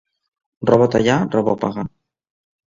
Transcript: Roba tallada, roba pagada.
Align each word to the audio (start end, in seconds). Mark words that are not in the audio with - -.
Roba 0.69 0.87
tallada, 0.95 1.29
roba 1.37 1.57
pagada. 1.67 1.89